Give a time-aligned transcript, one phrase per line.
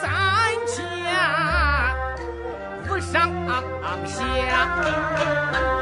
[0.00, 0.08] 三
[0.66, 1.94] 家，
[2.88, 3.30] 不上
[4.06, 5.81] 下。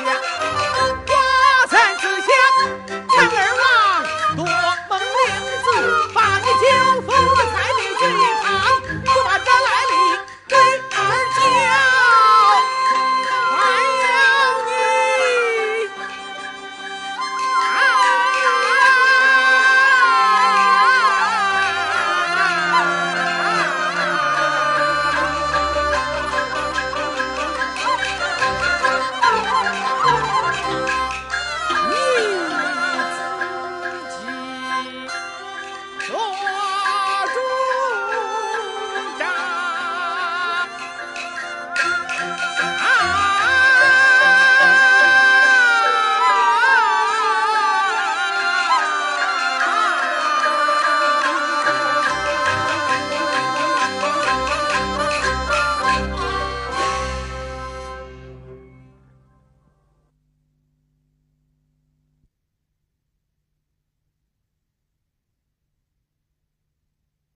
[0.00, 0.37] Yeah.